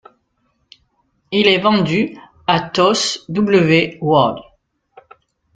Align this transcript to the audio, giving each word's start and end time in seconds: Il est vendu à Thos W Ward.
Il 1.31 1.45
est 1.47 1.59
vendu 1.59 2.17
à 2.47 2.59
Thos 2.59 3.23
W 3.29 3.99
Ward. 4.01 4.39